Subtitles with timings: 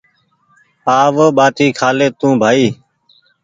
[0.99, 2.65] آو ٻاٽي کهالي تونٚٚ بهائي